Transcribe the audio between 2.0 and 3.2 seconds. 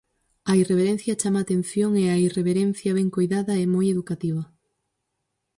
e a irreverencia ben